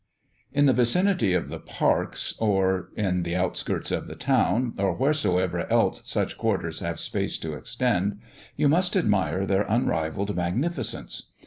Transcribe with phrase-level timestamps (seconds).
[0.51, 5.71] In the vicinity of the Parks, or in the outskirts of the town, or wheresoever
[5.71, 8.19] else such quarters have space to extend,
[8.55, 11.33] you must admire their unrivalled magnificence.